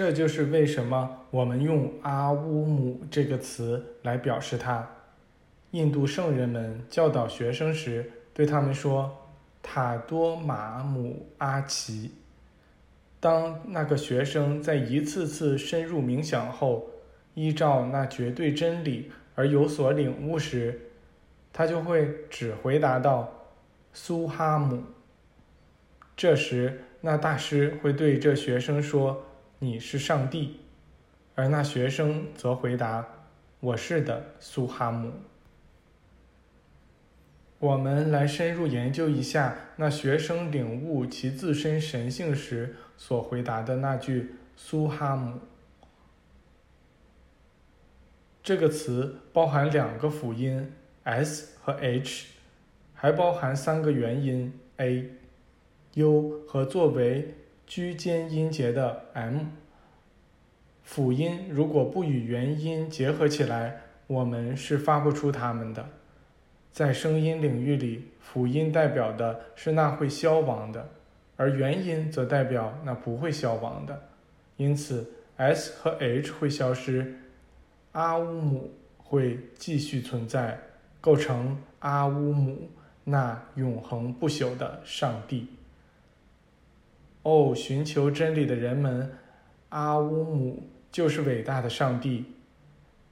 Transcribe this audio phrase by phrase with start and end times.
[0.00, 4.88] 这就是为什么我们用阿乌姆这个词来表示它。
[5.72, 9.14] 印度圣人们教导学生时，对他们说
[9.62, 12.12] ：“塔多马姆阿奇。”
[13.20, 16.86] 当那个学生在一次次深入冥想后，
[17.34, 20.80] 依照那绝对真理而有所领悟时，
[21.52, 23.30] 他就会只回答道
[23.92, 24.82] ：“苏哈姆。”
[26.16, 29.24] 这时，那大师会对这学生说
[29.60, 30.60] ：“你是上帝。”
[31.36, 33.06] 而那学生则回答
[33.60, 35.12] ：“我是的，苏哈姆。”
[37.60, 45.38] 我们来深入研究一下那学生领悟其自身神性时所回答的那句“苏哈姆”。
[48.42, 50.72] 这个词包含两个辅音
[51.04, 52.28] s 和 h，
[52.94, 55.10] 还包含三个元音 a、
[55.94, 57.34] u 和作为
[57.70, 59.42] 居间音节的 m。
[60.82, 65.88] 辅音如果不与元音结合起来，我们是发不出它们的。
[66.72, 70.88] 在声音领域里，辅音代表的是那会消亡的，
[71.36, 74.08] 而元音则代表那不会消亡的。
[74.56, 77.20] 因此，s 和 h 会消失，
[77.92, 80.58] 阿乌姆会继续存在，
[81.00, 82.68] 构成阿乌姆
[83.04, 85.46] 那永恒不朽的上帝。
[87.22, 89.10] 哦，寻求真理的人们，
[89.70, 92.24] 阿乌姆就是伟大的上帝。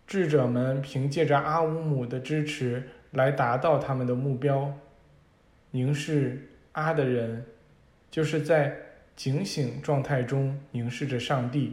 [0.06, 2.88] 智者们凭借着阿乌姆的支持。
[3.12, 4.70] 来达到他们的目标。
[5.70, 7.42] 凝视阿的人，
[8.10, 8.76] 就是在
[9.16, 11.72] 警醒状态中凝视着上帝；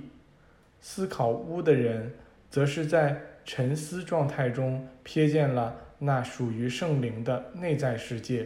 [0.79, 2.13] 思考乌的人，
[2.49, 8.45] 则是在沉思状态中瞥见了那属于圣灵的内在世界；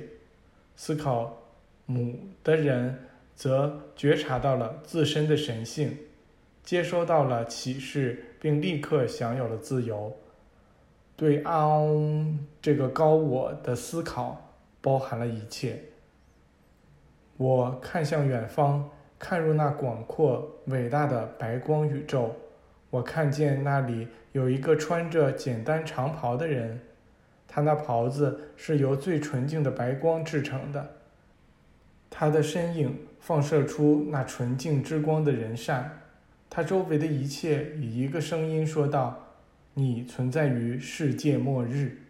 [0.75, 1.43] 思考
[1.85, 2.97] 母的人，
[3.39, 5.97] 则觉察到了自身的神性，
[6.61, 10.13] 接收到了启示，并立刻享有了自由。
[11.15, 15.81] 对阿翁这个高我的思考包含了一切。
[17.37, 22.35] 我看向远方，看入那广阔伟大的白光宇宙。
[22.89, 26.81] 我看见那里有一个穿着简单长袍的人，
[27.47, 30.95] 他那袍子是由最纯净的白光制成的。
[32.19, 36.01] 他的身影放射出那纯净之光的人善。
[36.49, 39.25] 他周围的一切以一个声音说道。
[39.75, 42.01] 你存在于世界末日。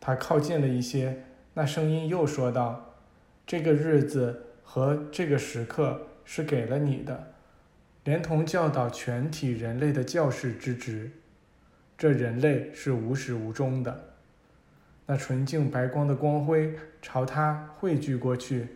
[0.00, 1.24] 他靠近了一些，
[1.54, 2.94] 那声音又说道
[3.44, 7.32] ：“这个日子和这个时刻是给了你的，
[8.04, 11.10] 连同教导全体人类的教士之职。
[11.98, 14.10] 这人类是无始无终的。”
[15.06, 18.68] 那纯净白光的光辉朝他汇聚过去，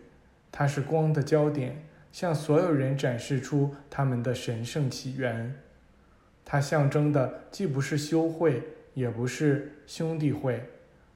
[0.51, 5.55] 它是光的焦点，向所有人展示出他们的神圣起源。
[6.43, 10.63] 它象征的既不是修会，也不是兄弟会，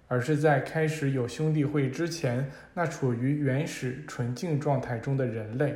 [0.07, 5.75] 而是在开始有兄弟会之前，那处于原始纯净状态中的人类。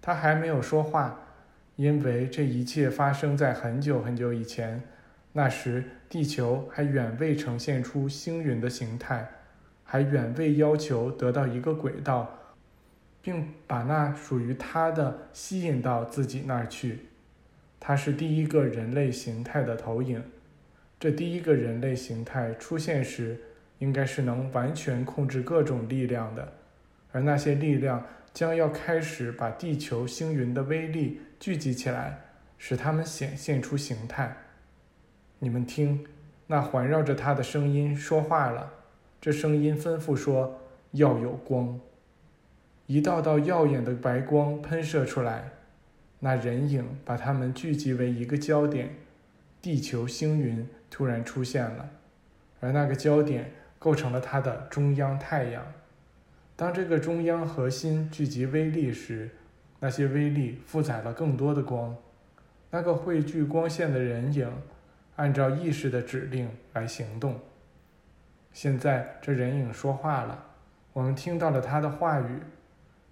[0.00, 1.20] 他还没有说话，
[1.76, 4.82] 因为这一切发生在很久很久以前。
[5.32, 9.28] 那时，地球还远未呈现出星云的形态，
[9.84, 12.36] 还远未要求得到一个轨道，
[13.28, 17.00] 并把那属于他的吸引到自己那儿去。
[17.78, 20.24] 他是第一个人类形态的投影。
[20.98, 23.38] 这第一个人类形态出现时，
[23.80, 26.54] 应该是能完全控制各种力量的，
[27.12, 28.02] 而那些力量
[28.32, 32.18] 将要开始把地球星云的威力聚集起来，
[32.56, 34.34] 使它们显现出形态。
[35.38, 36.06] 你们听，
[36.46, 38.72] 那环绕着它的声音说话了。
[39.20, 40.62] 这声音吩咐说
[40.92, 41.78] ：“要有光。”
[42.88, 45.50] 一道道耀眼的白光喷射出来。
[46.20, 48.96] 那人影把它们聚集为一个焦点，
[49.60, 51.90] 地球星云突然出现了，
[52.60, 55.62] 而那个焦点构成了它的中央太阳。
[56.56, 59.28] 当这个中央核心聚集微粒时，
[59.80, 61.94] 那些微粒负载了更多的光。
[62.70, 64.50] 那个汇聚光线的人影，
[65.16, 67.38] 按照意识的指令来行动。
[68.54, 70.42] 现在这人影说话了，
[70.94, 72.40] 我们听到了他的话语。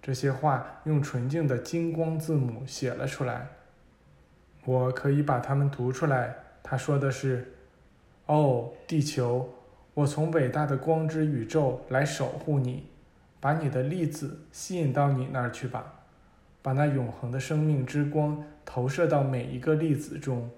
[0.01, 3.47] 这些话用纯净的金光字母写了出来，
[4.63, 6.35] 我可以把它们读出来。
[6.63, 7.53] 他说的是
[8.27, 9.49] ：“哦，地球，
[9.93, 12.87] 我从伟大的光之宇宙来守护你，
[13.39, 15.93] 把你的粒子吸引到你那儿去吧，
[16.61, 20.49] 把那永恒的生命之光投射到每一个粒子中。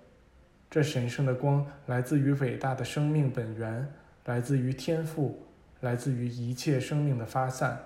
[0.69, 3.91] 这神圣的光来自于伟大的生命本源，
[4.25, 5.43] 来自于天赋，
[5.79, 7.79] 来自于一切生命的发散。”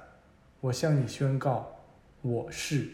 [0.63, 1.75] 我向你宣告，
[2.21, 2.88] 我是。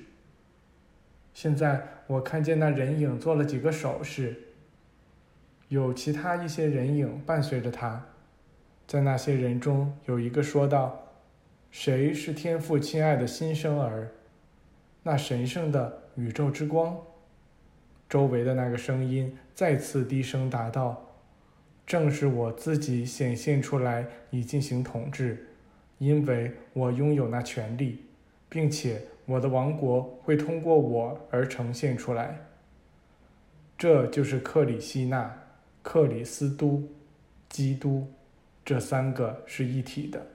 [1.35, 4.35] 现在我看见那人影做了几个手势，
[5.67, 8.03] 有其他一些人影伴随着他。
[8.87, 11.13] 在那些人中，有一个说道
[11.69, 14.09] ：“谁是天父亲爱的新生儿？
[15.03, 16.99] 那神圣的宇宙之光。”
[18.09, 21.07] 周围的那个声音再次低声答道
[21.85, 25.45] ：“正是我自己显现出来以进行统治，
[25.99, 28.05] 因为我拥有那权利，
[28.49, 32.39] 并且我的王国会通过我而呈现出来。
[33.77, 35.41] 这就是克里希那、
[35.81, 36.83] 克里斯都、
[37.47, 38.07] 基督，
[38.65, 40.25] 这三个是一体的。”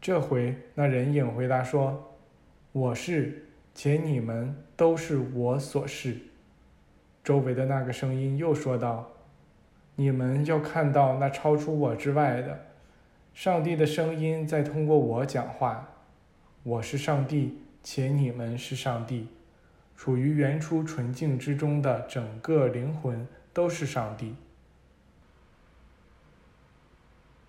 [0.00, 2.16] 这回那人影回答说
[2.72, 3.44] ：“我是，
[3.74, 6.16] 且你们都是我所是。”
[7.22, 9.12] 周围的那个声音又说道
[9.94, 12.58] ：“你们要看到那超出我之外的
[13.32, 15.88] 上帝的声音在通过我讲话。
[16.62, 19.28] 我是上帝，且你们是上帝。
[19.96, 24.34] 处于原初纯净之中的整个灵魂都是上帝。”